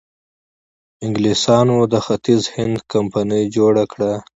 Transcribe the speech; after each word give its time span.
انګلیسانو 1.05 1.77
د 1.93 1.95
ختیځ 2.05 2.41
هند 2.55 2.75
کمپنۍ 2.91 3.43
جوړه 3.55 3.83
کړه. 3.91 4.13